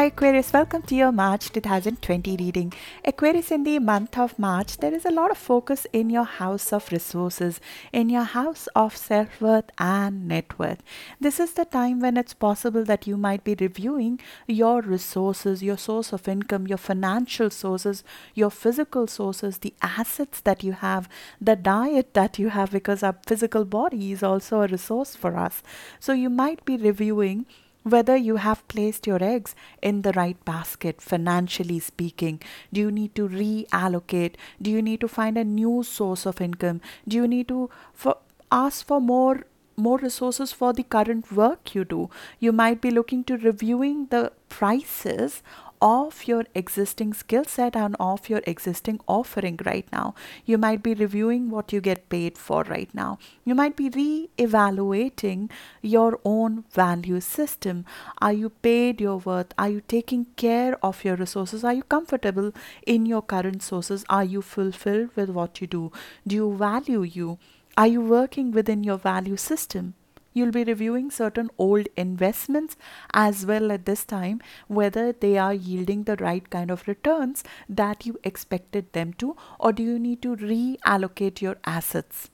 [0.00, 2.72] Hi Aquarius, welcome to your March 2020 reading.
[3.04, 6.72] Aquarius, in the month of March, there is a lot of focus in your house
[6.72, 7.60] of resources,
[7.92, 10.82] in your house of self worth and net worth.
[11.20, 14.18] This is the time when it's possible that you might be reviewing
[14.48, 18.02] your resources, your source of income, your financial sources,
[18.34, 21.10] your physical sources, the assets that you have,
[21.42, 25.62] the diet that you have, because our physical body is also a resource for us.
[25.98, 27.44] So you might be reviewing
[27.82, 32.40] whether you have placed your eggs in the right basket, financially speaking.
[32.72, 34.34] Do you need to reallocate?
[34.60, 36.80] Do you need to find a new source of income?
[37.06, 38.16] Do you need to for,
[38.50, 39.44] ask for more?
[39.76, 44.30] more resources for the current work you do you might be looking to reviewing the
[44.50, 45.42] prices
[45.80, 50.14] of your existing skill set and of your existing offering right now.
[50.44, 53.18] You might be reviewing what you get paid for right now.
[53.44, 55.50] You might be re evaluating
[55.82, 57.84] your own value system.
[58.20, 59.54] Are you paid your worth?
[59.58, 61.64] Are you taking care of your resources?
[61.64, 62.52] Are you comfortable
[62.86, 64.04] in your current sources?
[64.08, 65.92] Are you fulfilled with what you do?
[66.26, 67.38] Do you value you?
[67.76, 69.94] Are you working within your value system?
[70.32, 72.76] You'll be reviewing certain old investments
[73.12, 78.06] as well at this time, whether they are yielding the right kind of returns that
[78.06, 82.30] you expected them to, or do you need to reallocate your assets?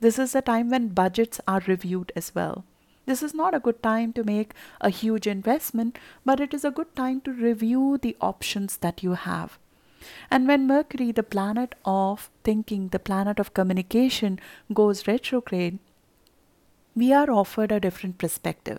[0.00, 2.64] This is a time when budgets are reviewed as well.
[3.06, 6.70] This is not a good time to make a huge investment, but it is a
[6.70, 9.58] good time to review the options that you have.
[10.30, 14.38] And when Mercury, the planet of thinking, the planet of communication,
[14.74, 15.78] goes retrograde,
[16.96, 18.78] we are offered a different perspective.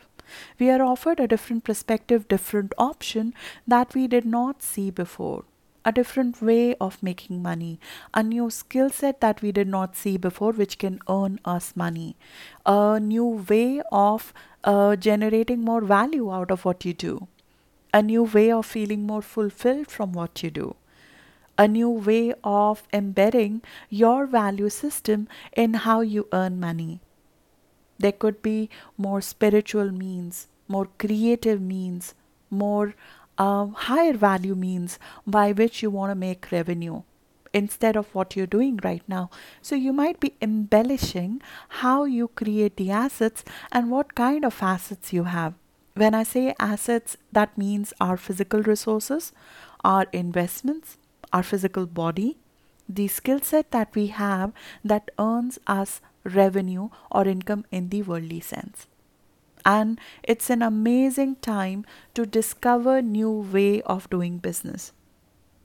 [0.59, 3.33] We are offered a different perspective, different option
[3.67, 5.43] that we did not see before.
[5.85, 7.79] A different way of making money,
[8.13, 12.17] a new skill set that we did not see before, which can earn us money,
[12.65, 14.33] a new way of
[14.65, 17.27] uh, generating more value out of what you do,
[17.93, 20.75] a new way of feeling more fulfilled from what you do
[21.57, 27.01] a new way of embedding your value system in how you earn money.
[27.99, 32.13] There could be more spiritual means, more creative means,
[32.49, 32.95] more
[33.37, 37.03] uh, higher value means by which you want to make revenue
[37.53, 39.29] instead of what you're doing right now.
[39.61, 41.41] So you might be embellishing
[41.81, 45.53] how you create the assets and what kind of assets you have.
[45.95, 49.31] When I say assets, that means our physical resources,
[49.83, 50.97] our investments,
[51.33, 52.37] our physical body,
[52.87, 54.53] the skill set that we have
[54.83, 55.99] that earns us
[56.35, 58.87] revenue or income in the worldly sense
[59.65, 64.93] and it's an amazing time to discover new way of doing business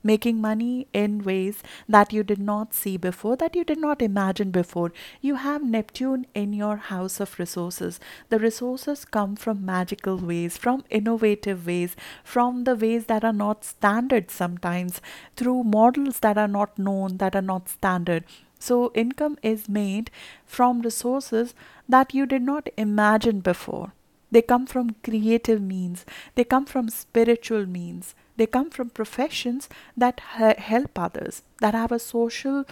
[0.02, 4.50] making money in ways that you did not see before, that you did not imagine
[4.50, 4.92] before.
[5.20, 8.00] You have Neptune in your house of resources.
[8.28, 13.64] The resources come from magical ways, from innovative ways, from the ways that are not
[13.64, 15.00] standard sometimes,
[15.36, 18.24] through models that are not known, that are not standard.
[18.62, 20.12] So, income is made
[20.46, 21.52] from resources
[21.88, 23.92] that you did not imagine before.
[24.30, 26.04] They come from creative means,
[26.36, 31.90] they come from spiritual means, they come from professions that ha- help others, that have
[31.90, 32.64] a social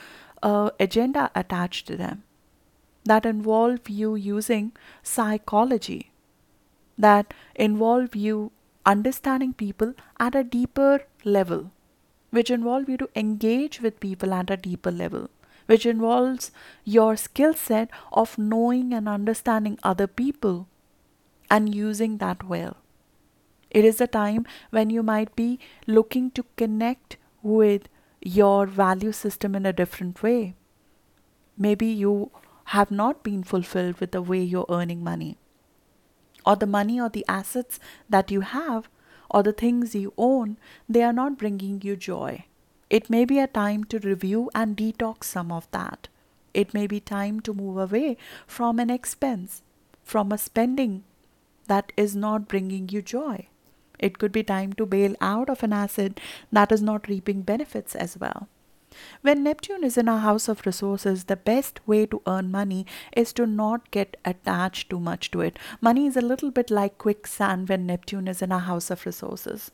[0.44, 2.22] uh, agenda attached to them,
[3.02, 4.70] that involve you using
[5.02, 6.12] psychology,
[6.96, 8.52] that involve you
[8.86, 11.72] understanding people at a deeper level,
[12.30, 15.28] which involve you to engage with people at a deeper level
[15.70, 16.50] which involves
[16.84, 20.66] your skill set of knowing and understanding other people
[21.48, 22.76] and using that well.
[23.70, 27.88] It is a time when you might be looking to connect with
[28.20, 30.56] your value system in a different way.
[31.56, 32.32] Maybe you
[32.76, 35.38] have not been fulfilled with the way you're earning money,
[36.44, 37.78] or the money or the assets
[38.08, 38.88] that you have,
[39.30, 42.44] or the things you own, they are not bringing you joy.
[42.90, 46.08] It may be a time to review and detox some of that.
[46.52, 48.16] It may be time to move away
[48.46, 49.62] from an expense,
[50.02, 51.04] from a spending
[51.68, 53.46] that is not bringing you joy.
[54.00, 56.18] It could be time to bail out of an asset
[56.50, 58.48] that is not reaping benefits as well.
[59.22, 62.86] When Neptune is in a house of resources, the best way to earn money
[63.16, 65.60] is to not get attached too much to it.
[65.80, 69.70] Money is a little bit like quicksand when Neptune is in a house of resources.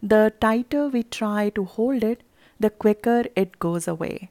[0.00, 2.22] The tighter we try to hold it,
[2.58, 4.30] the quicker it goes away.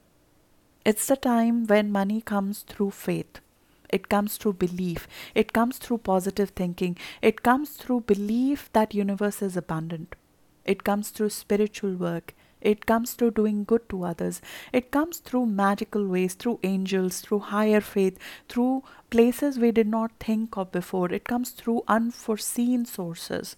[0.84, 3.40] It's the time when money comes through faith.
[3.88, 5.06] It comes through belief.
[5.34, 6.96] It comes through positive thinking.
[7.22, 10.16] It comes through belief that universe is abundant.
[10.64, 12.34] It comes through spiritual work.
[12.60, 14.40] It comes through doing good to others.
[14.72, 18.18] It comes through magical ways, through angels, through higher faith,
[18.48, 21.12] through places we did not think of before.
[21.12, 23.56] It comes through unforeseen sources.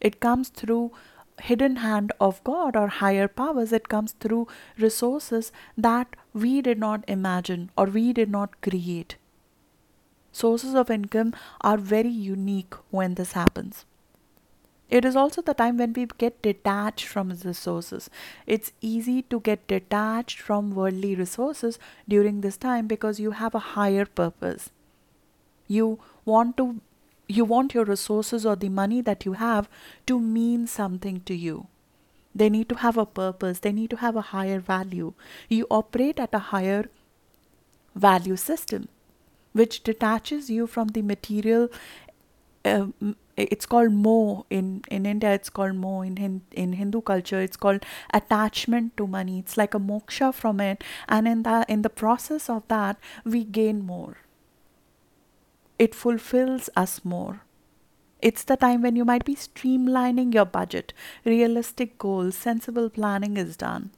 [0.00, 0.92] It comes through
[1.40, 3.72] hidden hand of God or higher powers.
[3.72, 4.48] It comes through
[4.78, 9.16] resources that we did not imagine or we did not create.
[10.32, 13.84] Sources of income are very unique when this happens.
[14.88, 18.10] It is also the time when we get detached from resources.
[18.46, 21.78] It's easy to get detached from worldly resources
[22.08, 24.70] during this time because you have a higher purpose.
[25.68, 26.80] You want to
[27.38, 29.68] you want your resources or the money that you have
[30.06, 31.66] to mean something to you.
[32.34, 35.12] They need to have a purpose, they need to have a higher value.
[35.48, 36.88] You operate at a higher
[37.94, 38.88] value system
[39.52, 41.68] which detaches you from the material
[42.64, 47.56] um, it's called mo in in india it's called mo in in hindu culture it's
[47.56, 51.94] called attachment to money it's like a moksha from it and in that in the
[52.02, 54.16] process of that we gain more
[55.86, 57.42] it fulfills us more
[58.30, 60.92] it's the time when you might be streamlining your budget
[61.24, 63.90] realistic goals sensible planning is done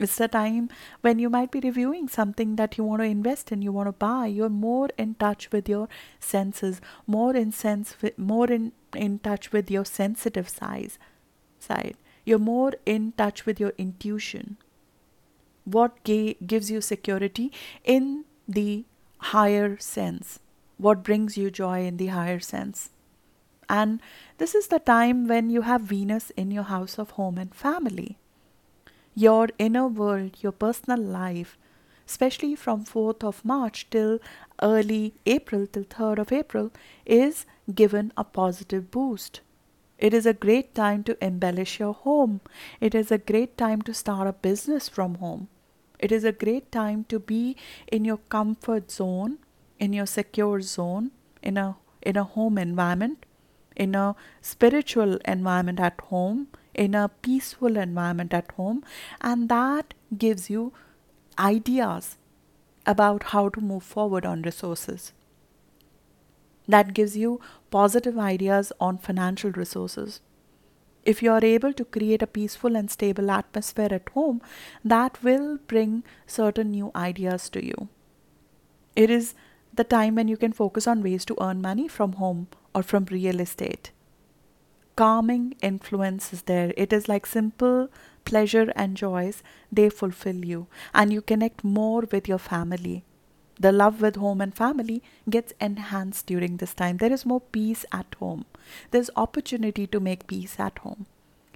[0.00, 0.68] it's the time
[1.00, 3.92] when you might be reviewing something that you want to invest in, you want to
[3.92, 4.26] buy.
[4.26, 5.88] You're more in touch with your
[6.20, 10.98] senses, more in sense, more in, in touch with your sensitive size,
[11.58, 11.96] side.
[12.24, 14.56] You're more in touch with your intuition.
[15.64, 17.50] What gives you security
[17.82, 18.84] in the
[19.18, 20.38] higher sense?
[20.78, 22.90] What brings you joy in the higher sense?
[23.68, 24.00] And
[24.38, 28.16] this is the time when you have Venus in your house of home and family
[29.18, 31.58] your inner world, your personal life,
[32.06, 34.20] especially from 4th of March till
[34.62, 36.70] early April, till 3rd of April,
[37.04, 37.44] is
[37.74, 39.40] given a positive boost.
[39.98, 42.40] It is a great time to embellish your home.
[42.80, 45.48] It is a great time to start a business from home.
[45.98, 47.56] It is a great time to be
[47.88, 49.38] in your comfort zone,
[49.78, 51.10] in your secure zone,
[51.42, 53.26] in a in a home environment,
[53.76, 58.84] in a spiritual environment at home, in a peaceful environment at home,
[59.20, 60.72] and that gives you
[61.38, 62.16] ideas
[62.86, 65.12] about how to move forward on resources.
[66.66, 67.40] That gives you
[67.70, 70.20] positive ideas on financial resources.
[71.04, 74.42] If you are able to create a peaceful and stable atmosphere at home,
[74.84, 77.88] that will bring certain new ideas to you.
[78.94, 79.34] It is
[79.78, 83.14] the time when you can focus on ways to earn money from home or from
[83.16, 83.90] real estate
[84.98, 86.72] calming influence is there.
[86.76, 87.88] It is like simple
[88.24, 93.04] pleasure and joys, they fulfill you, and you connect more with your family.
[93.60, 96.96] The love with home and family gets enhanced during this time.
[96.96, 98.44] There is more peace at home.
[98.90, 101.06] There's opportunity to make peace at home.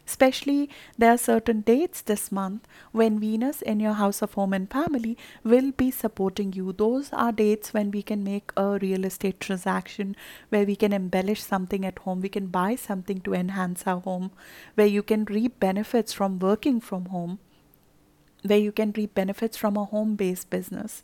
[0.07, 0.69] Especially,
[0.99, 5.17] there are certain dates this month when Venus in your house of home and family
[5.45, 6.73] will be supporting you.
[6.73, 10.17] Those are dates when we can make a real estate transaction,
[10.49, 14.33] where we can embellish something at home, we can buy something to enhance our home,
[14.75, 17.39] where you can reap benefits from working from home
[18.45, 21.03] where you can reap benefits from a home based business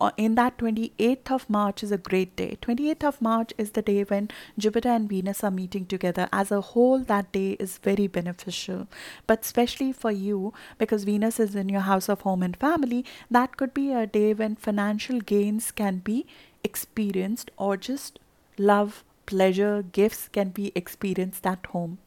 [0.00, 2.56] Uh, in that 28th of March is a great day.
[2.62, 6.28] 28th of March is the day when Jupiter and Venus are meeting together.
[6.32, 8.86] As a whole, that day is very beneficial.
[9.26, 13.56] But especially for you, because Venus is in your house of home and family, that
[13.56, 16.26] could be a day when financial gains can be
[16.62, 18.20] experienced or just
[18.56, 21.98] love, pleasure, gifts can be experienced at home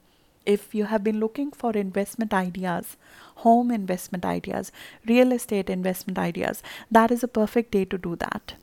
[0.45, 2.98] if you have been looking for investment ideas,
[3.36, 4.71] home investment ideas,
[5.07, 8.53] real estate investment ideas, that is a perfect day to do that.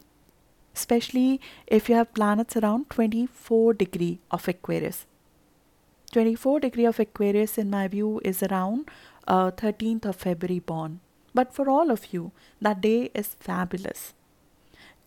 [0.74, 5.06] Especially if you have planets around 24 degree of Aquarius.
[6.12, 8.90] 24 degree of Aquarius in my view is around
[9.26, 11.00] uh, 13th of February born.
[11.34, 14.14] But for all of you, that day is fabulous.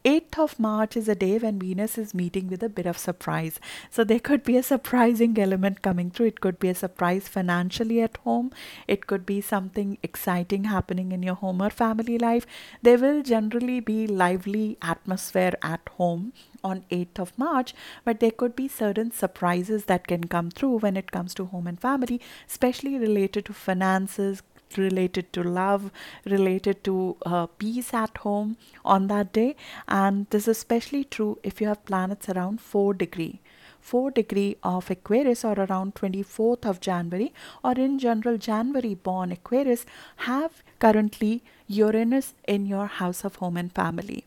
[0.03, 3.59] 8th of March is a day when Venus is meeting with a bit of surprise.
[3.91, 6.25] So there could be a surprising element coming through.
[6.25, 8.51] It could be a surprise financially at home.
[8.87, 12.47] It could be something exciting happening in your home or family life.
[12.81, 18.55] There will generally be lively atmosphere at home on 8th of March, but there could
[18.55, 22.97] be certain surprises that can come through when it comes to home and family, especially
[22.97, 24.41] related to finances,
[24.77, 25.91] related to love,
[26.25, 29.55] related to uh, peace at home on that day.
[29.87, 33.41] And this is especially true if you have planets around 4 degree.
[33.79, 39.85] 4 degree of Aquarius or around 24th of January or in general January born Aquarius
[40.17, 44.25] have currently Uranus in your house of home and family.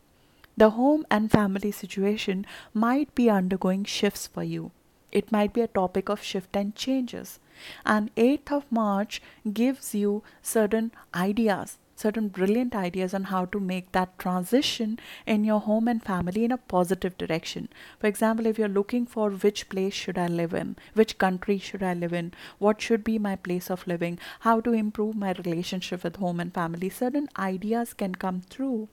[0.57, 4.71] The home and family situation might be undergoing shifts for you.
[5.21, 7.39] It might be a topic of shift and changes
[7.85, 9.21] and 8th of March
[9.53, 15.61] gives you certain ideas certain brilliant ideas on how to make that transition in your
[15.61, 17.69] home and family in a positive direction.
[17.99, 21.83] For example, if you're looking for which place should I live in, which country should
[21.83, 26.03] I live in, what should be my place of living, how to improve my relationship
[26.03, 28.89] with home and family, certain ideas can come through,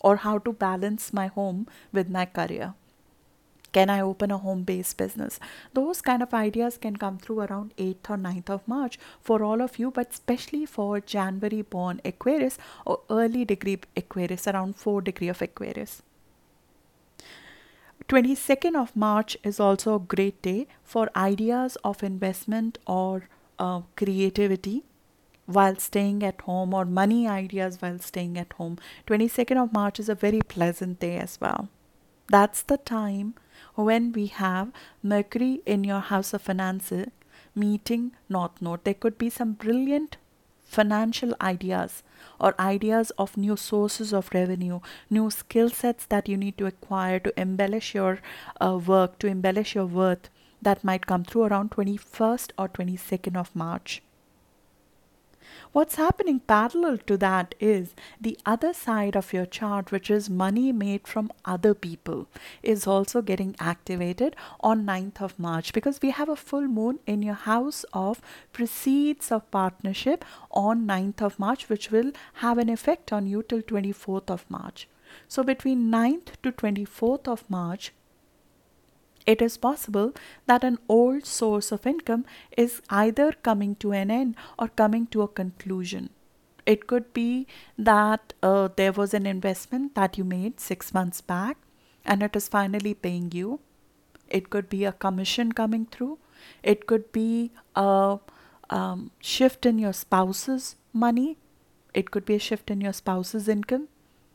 [0.00, 2.72] or how to balance my home with my career.
[3.72, 5.38] Can I open a home based business?
[5.74, 9.62] Those kind of ideas can come through around 8th or 9th of March for all
[9.62, 15.28] of you, but especially for January born Aquarius or early degree Aquarius, around 4 degree
[15.28, 16.02] of Aquarius.
[18.08, 23.28] 22nd of March is also a great day for ideas of investment or
[23.60, 24.82] uh, creativity
[25.46, 28.78] while staying at home or money ideas while staying at home.
[29.06, 31.68] 22nd of March is a very pleasant day as well.
[32.28, 33.34] That's the time
[33.84, 34.72] when we have
[35.02, 37.08] Mercury in your house of finances
[37.54, 38.84] meeting North Node.
[38.84, 40.16] There could be some brilliant
[40.64, 42.02] financial ideas
[42.38, 47.18] or ideas of new sources of revenue, new skill sets that you need to acquire
[47.18, 48.20] to embellish your
[48.60, 50.30] uh, work, to embellish your worth
[50.62, 54.02] that might come through around 21st or 22nd of March.
[55.72, 60.72] What's happening parallel to that is the other side of your chart, which is money
[60.72, 62.26] made from other people,
[62.62, 67.22] is also getting activated on 9th of March because we have a full moon in
[67.22, 68.20] your house of
[68.52, 73.62] proceeds of partnership on 9th of March, which will have an effect on you till
[73.62, 74.88] 24th of March.
[75.28, 77.92] So between 9th to 24th of March,
[79.32, 80.12] it is possible
[80.46, 82.24] that an old source of income
[82.56, 86.10] is either coming to an end or coming to a conclusion.
[86.66, 87.46] It could be
[87.78, 91.56] that uh, there was an investment that you made six months back
[92.04, 93.60] and it is finally paying you.
[94.28, 96.18] It could be a commission coming through.
[96.62, 98.18] It could be a
[98.68, 101.38] um, shift in your spouse's money.
[101.94, 103.88] It could be a shift in your spouse's income.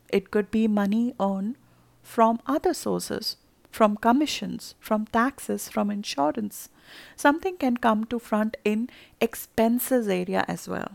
[0.09, 1.55] It could be money earned
[2.01, 3.37] from other sources
[3.75, 6.69] from commissions, from taxes, from insurance.
[7.17, 8.89] Something can come to front in
[9.19, 10.91] expenses area as well.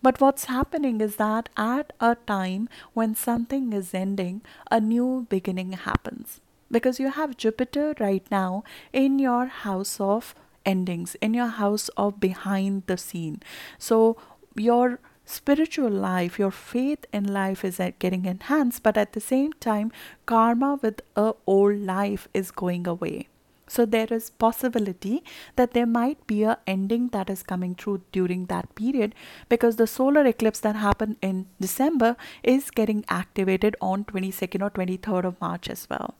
[0.00, 4.40] But what's happening is that at a time when something is ending,
[4.70, 6.40] a new beginning happens.
[6.70, 8.64] Because you have Jupiter right now
[8.94, 13.42] in your house of endings, in your house of behind the scene.
[13.78, 14.16] So
[14.54, 15.00] your
[15.30, 19.92] spiritual life, your faith in life is getting enhanced, but at the same time,
[20.26, 23.28] karma with a old life is going away.
[23.68, 25.22] So there is possibility
[25.54, 29.14] that there might be a ending that is coming through during that period
[29.48, 35.24] because the solar eclipse that happened in December is getting activated on 22nd or 23rd
[35.24, 36.16] of March as well.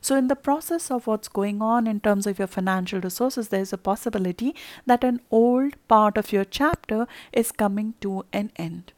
[0.00, 3.72] So, in the process of what's going on in terms of your financial resources, there's
[3.72, 4.54] a possibility
[4.86, 8.92] that an old part of your chapter is coming to an end.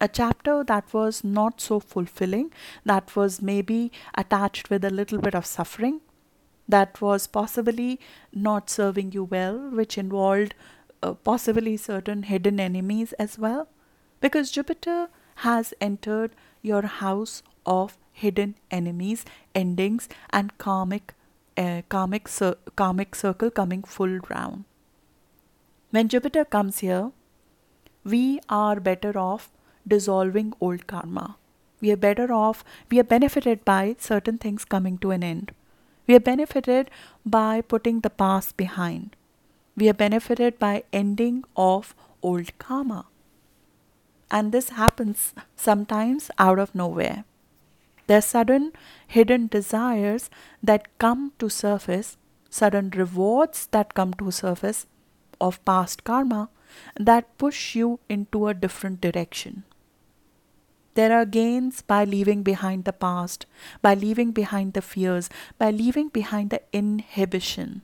[0.00, 2.52] A chapter that was not so fulfilling,
[2.84, 6.00] that was maybe attached with a little bit of suffering,
[6.66, 8.00] that was possibly
[8.32, 10.54] not serving you well, which involved
[11.02, 13.68] uh, possibly certain hidden enemies as well.
[14.20, 19.24] Because Jupiter has entered your house of hidden enemies,
[19.54, 21.14] endings, and karmic,
[21.56, 24.64] uh, karmic, cir- karmic circle coming full round.
[25.90, 27.10] When Jupiter comes here,
[28.04, 29.50] we are better off
[29.86, 31.36] dissolving old karma.
[31.80, 35.52] We are better off, we are benefited by certain things coming to an end.
[36.06, 36.90] We are benefited
[37.24, 39.16] by putting the past behind.
[39.76, 43.06] We are benefited by ending of old karma.
[44.30, 47.24] And this happens sometimes out of nowhere.
[48.10, 48.72] There's sudden
[49.06, 50.30] hidden desires
[50.64, 52.16] that come to surface,
[52.48, 54.86] sudden rewards that come to surface
[55.40, 56.48] of past karma
[56.98, 59.62] that push you into a different direction.
[60.94, 63.46] There are gains by leaving behind the past,
[63.80, 67.82] by leaving behind the fears, by leaving behind the inhibition.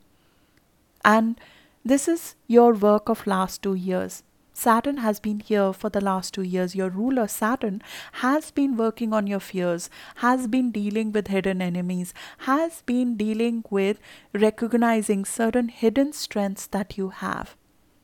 [1.05, 1.41] And
[1.85, 4.25] this is your work of last two years.
[4.59, 6.75] Saturn has been here for the last two years.
[6.75, 7.83] Your ruler, Saturn,
[8.25, 13.65] has been working on your fears, has been dealing with hidden enemies, has been dealing
[13.69, 13.99] with
[14.33, 17.55] recognizing certain hidden strengths that you have,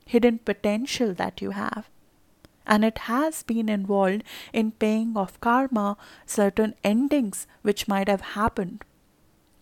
[0.05, 1.89] hidden potential that you have.
[2.67, 8.85] And it has been involved in paying off karma, certain endings which might have happened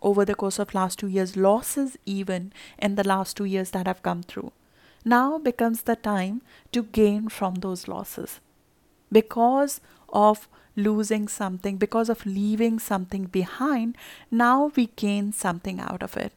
[0.02, 3.87] over the course of last two years, losses even in the last two years that
[3.87, 4.50] have come through
[5.04, 6.42] now becomes the time
[6.73, 8.40] to gain from those losses.
[9.12, 13.97] Because of losing something, because of leaving something behind,
[14.30, 16.33] now we gain something out of it.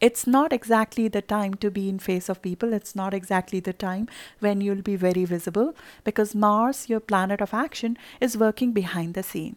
[0.00, 3.72] it's not exactly the time to be in face of people it's not exactly the
[3.72, 4.08] time
[4.40, 9.22] when you'll be very visible because mars your planet of action is working behind the
[9.22, 9.56] scene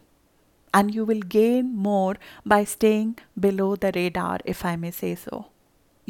[0.72, 3.16] and you will gain more by staying
[3.48, 5.46] below the radar if i may say so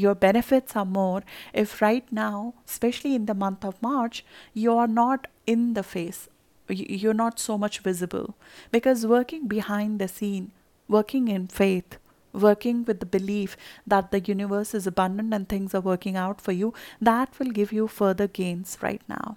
[0.04, 1.22] your benefits are more
[1.62, 4.24] if right now especially in the month of march
[4.64, 6.28] you are not in the face
[6.68, 8.34] you're not so much visible
[8.76, 10.50] because working behind the scene
[10.96, 11.98] working in faith
[12.32, 16.52] working with the belief that the universe is abundant and things are working out for
[16.52, 19.36] you, that will give you further gains right now.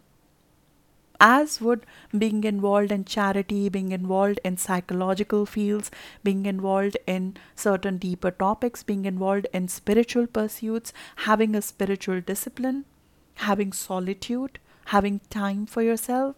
[1.22, 1.86] As would
[2.18, 5.90] being involved in charity, being involved in psychological fields,
[6.22, 12.84] being involved in certain deeper topics, being involved in spiritual pursuits, having a spiritual discipline,
[13.36, 16.36] having solitude, having time for yourself,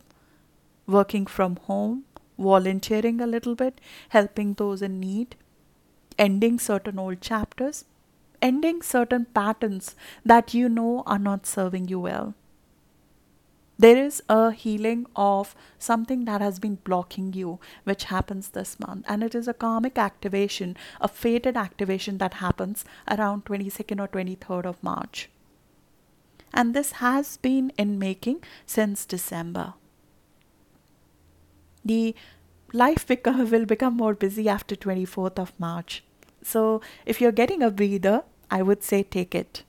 [0.86, 2.04] working from home,
[2.38, 5.36] volunteering a little bit, helping those in need,
[6.18, 7.86] ending certain old chapters,
[8.42, 12.36] ending certain patterns that you know are not serving you well.
[13.84, 19.04] There is a healing of something that has been blocking you, which happens this month.
[19.10, 24.66] And it is a karmic activation, a fated activation that happens around 22nd or 23rd
[24.66, 25.30] of March.
[26.54, 29.74] And this has been in making since December.
[31.84, 32.16] The
[32.72, 36.06] life will become more busy after 24th of March.
[36.42, 39.63] So if you're getting a breather, I would say take it.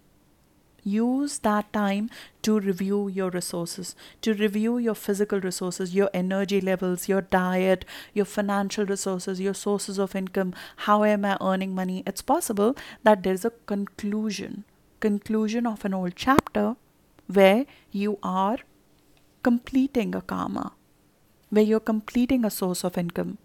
[0.85, 2.11] Use that time
[2.43, 8.27] to review your resources, to review your physical resources, your energy levels, your diet, your
[8.27, 10.55] financial resources, your sources of income.
[10.89, 12.03] How am I earning money?
[12.07, 14.65] It's possible that there's a conclusion,
[15.01, 16.77] conclusion of an old chapter
[17.27, 18.59] where you are
[19.43, 20.73] completing a karma
[21.55, 23.39] where you're completing a source of income,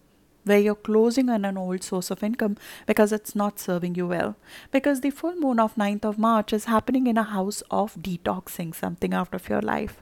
[0.43, 4.35] where you're closing on an old source of income because it's not serving you well.
[4.71, 8.73] Because the full moon of 9th of March is happening in a house of detoxing
[8.73, 10.01] something out of your life.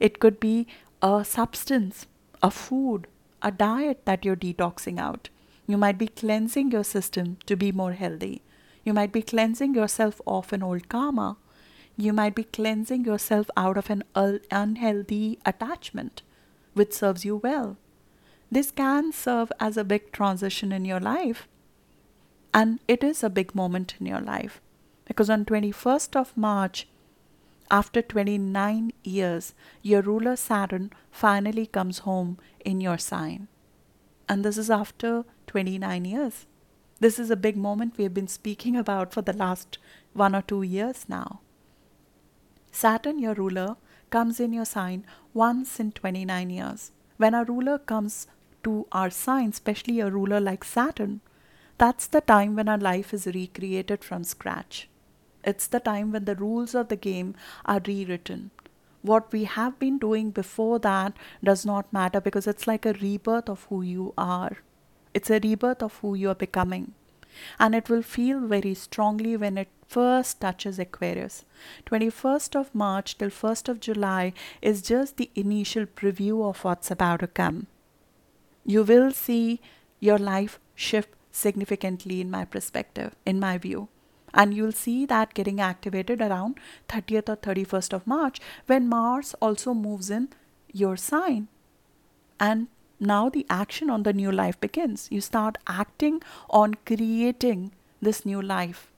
[0.00, 0.66] It could be
[1.00, 2.06] a substance,
[2.42, 3.06] a food,
[3.42, 5.28] a diet that you're detoxing out.
[5.66, 8.42] You might be cleansing your system to be more healthy.
[8.84, 11.36] You might be cleansing yourself of an old karma.
[11.96, 16.22] You might be cleansing yourself out of an unhealthy attachment
[16.74, 17.76] which serves you well.
[18.50, 21.46] This can serve as a big transition in your life.
[22.54, 24.60] And it is a big moment in your life
[25.04, 26.88] because on 21st of March,
[27.70, 33.48] after 29 years, your ruler Saturn finally comes home in your sign.
[34.28, 36.46] And this is after 29 years.
[37.00, 39.78] This is a big moment we have been speaking about for the last
[40.14, 41.40] one or two years now.
[42.72, 43.76] Saturn, your ruler,
[44.10, 46.92] comes in your sign once in 29 years.
[47.18, 48.26] When a ruler comes
[48.64, 51.20] to our sign, especially a ruler like Saturn,
[51.78, 54.88] that's the time when our life is recreated from scratch.
[55.44, 58.50] It's the time when the rules of the game are rewritten.
[59.02, 63.48] What we have been doing before that does not matter because it's like a rebirth
[63.48, 64.58] of who you are.
[65.14, 66.94] It's a rebirth of who you are becoming.
[67.60, 71.44] And it will feel very strongly when it first touches Aquarius.
[71.86, 77.20] 21st of March till 1st of July is just the initial preview of what's about
[77.20, 77.68] to come.
[78.64, 79.60] You will see
[80.00, 83.88] your life shift significantly in my perspective, in my view.
[84.34, 89.72] And you'll see that getting activated around 30th or 31st of March when Mars also
[89.74, 90.28] moves in
[90.72, 91.48] your sign.
[92.38, 92.68] And
[93.00, 95.08] now the action on the new life begins.
[95.10, 98.90] You start acting on creating this new life.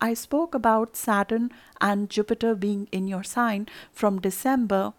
[0.00, 4.94] I spoke about Saturn and Jupiter being in your sign from December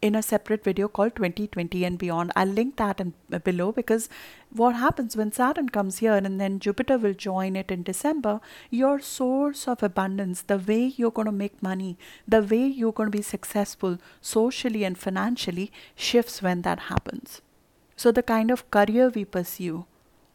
[0.00, 2.32] in a separate video called 2020 and beyond.
[2.36, 4.08] I'll link that in, uh, below because
[4.50, 9.00] what happens when Saturn comes here and then Jupiter will join it in December, your
[9.00, 11.96] source of abundance, the way you're going to make money,
[12.28, 17.40] the way you're going to be successful socially and financially shifts when that happens.
[17.96, 19.86] So, the kind of career we pursue,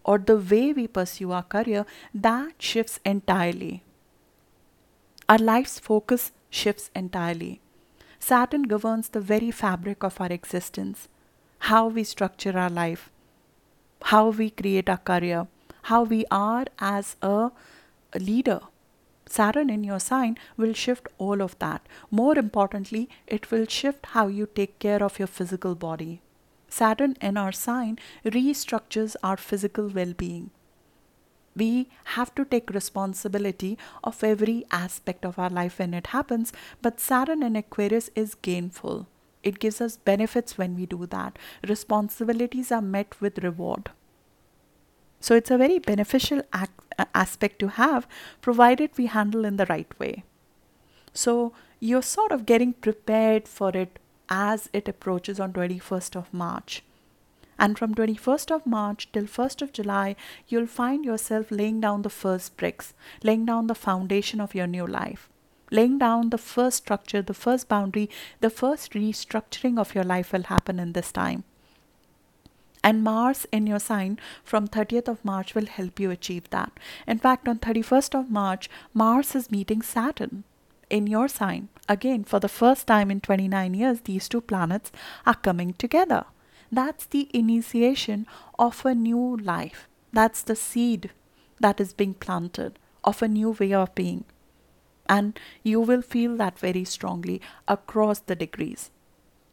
[0.04, 3.84] or the way we pursue our career, that shifts entirely.
[5.28, 7.62] Our life's focus shifts entirely.
[8.20, 11.08] Saturn governs the very fabric of our existence,
[11.60, 13.10] how we structure our life,
[14.04, 15.48] how we create our career,
[15.84, 17.52] how we are as a
[18.20, 18.60] leader.
[19.28, 21.86] Saturn in your sign will shift all of that.
[22.10, 26.22] More importantly, it will shift how you take care of your physical body.
[26.68, 30.52] Saturn in our sign restructures our physical well being.
[31.56, 37.00] We have to take responsibility of every aspect of our life when it happens, but
[37.00, 39.08] Saturn in Aquarius is gainful.
[39.44, 41.40] It gives us benefits when we do that.
[41.68, 43.92] Responsibilities are met with reward.
[45.22, 48.08] So it's a very beneficial act, uh, aspect to have,
[48.42, 50.24] provided we handle in the right way.
[51.14, 56.84] So you're sort of getting prepared for it as it approaches on 21st of March.
[57.60, 60.16] And from 21st of March till 1st of July,
[60.48, 64.88] you'll find yourself laying down the first bricks, laying down the foundation of your new
[64.88, 65.30] life,
[65.70, 70.44] laying down the first structure, the first boundary, the first restructuring of your life will
[70.44, 71.44] happen in this time.
[72.82, 76.72] And Mars in your sign from 30th of March will help you achieve that.
[77.06, 80.46] In fact, on 31st of March, Mars is meeting Saturn
[80.90, 81.68] in your sign.
[81.90, 84.94] Again, for the first time in 29 years, these two planets
[85.26, 86.24] are coming together.
[86.72, 88.28] That's the initiation
[88.58, 89.88] of a new life.
[90.14, 91.12] That's the seed
[91.60, 94.26] that is being planted of a new way of being.
[95.08, 98.92] And you will feel that very strongly across the degrees.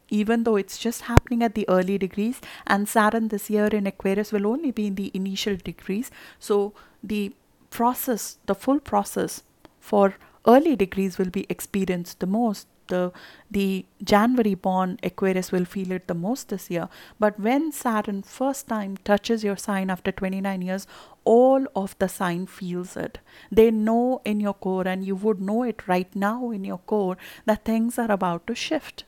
[0.08, 4.30] Even though it's just happening at the early degrees, and Saturn this year in Aquarius
[4.30, 6.10] will only be in the initial degrees.
[6.38, 7.34] So the
[7.70, 9.42] process, the full process
[9.80, 10.14] for
[10.46, 13.12] early degrees will be experienced the most the
[13.50, 16.88] the January born Aquarius will feel it the most this year.
[17.18, 20.86] But when Saturn first time touches your sign after 29 years,
[21.24, 23.18] all of the sign feels it.
[23.50, 27.16] They know in your core, and you would know it right now in your core,
[27.44, 29.04] that things are about to shift.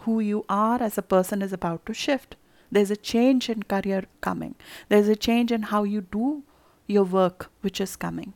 [0.00, 2.36] Who you are as a person is about to shift.
[2.70, 4.54] There's a change in career coming.
[4.88, 6.42] There's a change in how you do
[6.86, 8.34] your work, which is coming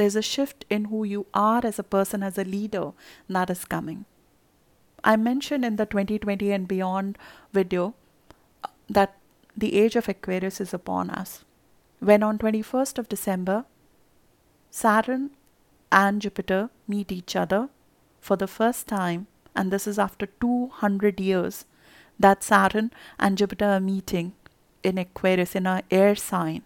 [0.00, 2.92] there's a shift in who you are as a person, as a leader
[3.28, 4.06] that is coming.
[5.04, 7.18] I mentioned in the 2020 and beyond
[7.52, 7.94] video
[8.64, 9.18] uh, that
[9.54, 11.44] the age of Aquarius is upon us.
[11.98, 13.66] When on 21st of December,
[14.70, 15.32] Saturn
[15.92, 17.68] and Jupiter meet each other
[18.20, 21.66] for the first time, and this is after 200 years
[22.18, 24.32] that Saturn and Jupiter are meeting
[24.82, 26.62] in Aquarius in our air sign.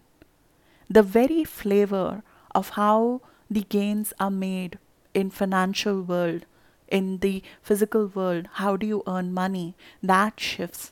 [0.89, 2.23] The very flavor
[2.55, 4.79] of how the gains are made
[5.13, 6.45] in financial world
[6.87, 9.75] in the physical world how do you earn money?
[10.01, 10.91] That shifts.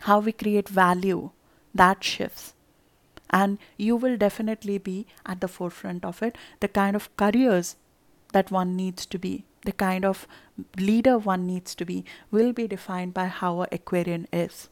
[0.00, 1.30] How we create value
[1.74, 2.54] that shifts.
[3.30, 6.36] And you will definitely be at the forefront of it.
[6.60, 7.76] The kind of careers
[8.32, 10.26] that one needs to be the kind of
[10.76, 14.68] leader one needs to be will be defined by how a aquarian is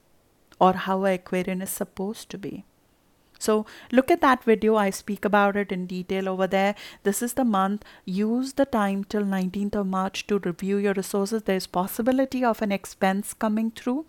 [0.60, 2.64] or how a aquarian is supposed to be
[3.40, 4.76] so look at that video.
[4.76, 6.74] I speak about it in detail over there.
[7.04, 7.84] This is the month.
[8.04, 11.44] Use the time till 19th of March to review your resources.
[11.44, 14.00] There's possibility of an expense coming through.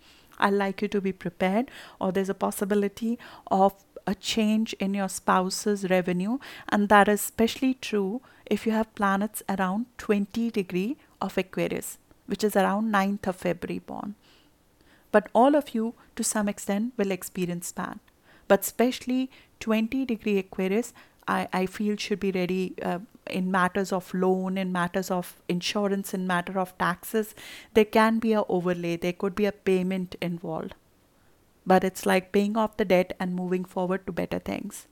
[0.44, 1.68] i like you to be prepared
[2.04, 3.10] or there's a possibility
[3.56, 3.74] of
[4.12, 6.38] a change in your spouse's revenue
[6.76, 8.20] and that is especially true
[8.56, 10.88] if you have planets around 20 degree
[11.26, 11.90] of Aquarius
[12.32, 14.14] which is around 9th of February born.
[15.16, 18.11] But all of you to some extent will experience that
[18.48, 20.92] but especially 20 degree Aquarius,
[21.28, 26.12] I, I feel should be ready uh, in matters of loan, in matters of insurance,
[26.14, 27.34] in matter of taxes.
[27.74, 30.74] There can be a overlay, there could be a payment involved.
[31.64, 34.86] But it's like paying off the debt and moving forward to better things.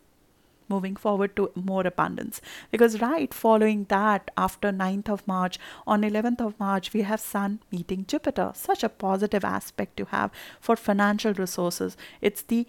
[0.69, 2.41] Moving forward to more abundance.
[2.71, 7.59] Because right following that after 9th of march on 11th of march we have sun
[7.73, 8.53] meeting jupiter.
[8.55, 11.97] Such a positive aspect to have for financial resources.
[12.21, 12.69] It's the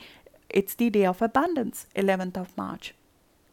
[0.54, 2.94] it's the day of abundance, 11th of March.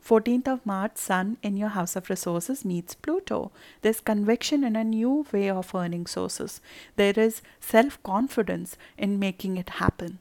[0.04, 3.50] 14th of March, Sun in your house of resources meets Pluto.
[3.82, 6.60] There's conviction in a new way of earning sources.
[6.96, 10.18] There is self confidence in making it happen.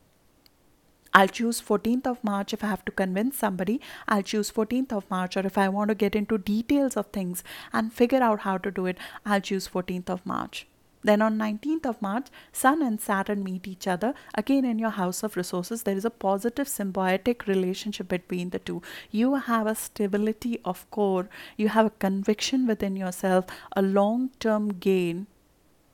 [1.14, 3.80] I'll choose 14th of March if I have to convince somebody.
[4.08, 7.44] I'll choose 14th of March, or if I want to get into details of things
[7.72, 10.68] and figure out how to do it, I'll choose 14th of March.
[11.08, 14.14] Then on 19th of March, Sun and Saturn meet each other.
[14.36, 18.82] Again, in your house of resources, there is a positive symbiotic relationship between the two.
[19.10, 23.46] You have a stability of core, you have a conviction within yourself.
[23.74, 25.28] A long term gain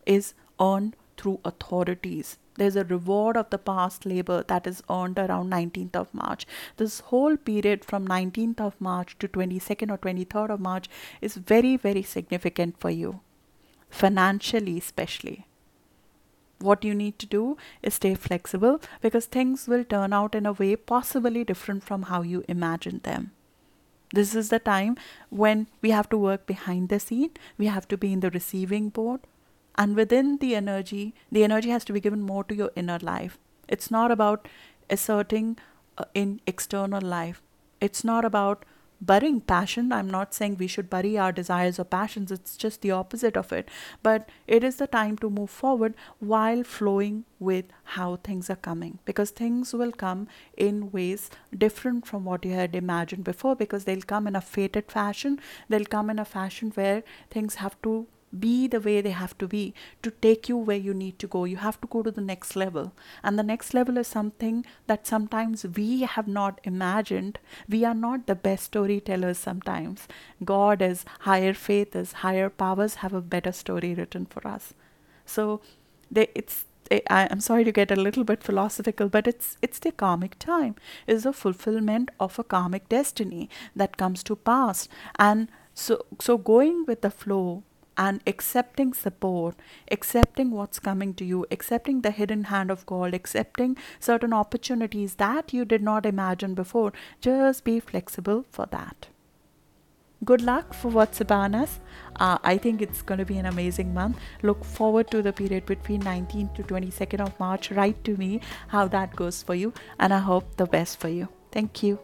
[0.08, 2.40] is earned through authorities.
[2.56, 6.48] There's a reward of the past labor that is earned around 19th of March.
[6.78, 10.90] This whole period from 19th of March to 22nd or 23rd of March
[11.22, 13.20] is very, very significant for you
[13.94, 15.46] financially, especially.
[16.60, 20.54] What you need to do is stay flexible because things will turn out in a
[20.54, 23.32] way possibly different from how you imagined them.
[24.14, 24.98] This is the time
[25.30, 28.90] when we have to work behind the scene, we have to be in the receiving
[28.90, 29.22] board,
[29.76, 33.38] and within the energy, the energy has to be given more to your inner life.
[33.68, 34.48] It's not about
[34.90, 35.58] asserting
[35.98, 37.42] uh, in external life,
[37.82, 38.66] it's not about
[39.06, 39.92] burying passion.
[39.92, 43.52] I'm not saying we should bury our desires or passions, it's just the opposite of
[43.52, 43.70] it.
[44.02, 49.00] But it is the time to move forward while flowing with how things are coming
[49.06, 54.02] because things will come in ways different from what you had imagined before because they'll
[54.02, 55.40] come in a fated fashion.
[55.70, 58.08] They'll come in a fashion where things have to
[58.40, 61.46] be the way they have to be to take you where you need to go.
[61.46, 62.94] You have to go to the next level.
[63.24, 67.40] And the next level is something that sometimes we have not imagined.
[67.70, 70.08] We are not the best storytellers sometimes.
[70.44, 74.74] God is higher faith is higher powers have a better story written for us.
[75.26, 75.62] So
[76.12, 76.66] they, it's
[77.10, 80.76] I, am sorry to get a little bit philosophical, but it's it's the karmic time.
[81.08, 84.88] Is a fulfillment of a karmic destiny that comes to pass.
[85.18, 87.64] And so so going with the flow
[87.98, 89.56] and accepting support,
[89.92, 95.54] accepting what's coming to you, accepting the hidden hand of God, accepting certain opportunities that
[95.54, 96.94] you did not imagine before.
[97.22, 99.08] Just be flexible for that.
[100.24, 101.80] Good luck for what's upon us.
[102.16, 104.18] Uh, I think it's going to be an amazing month.
[104.42, 107.72] Look forward to the period between 19th to 22nd of March.
[107.72, 111.28] Write to me how that goes for you, and I hope the best for you.
[111.52, 112.00] Thank you.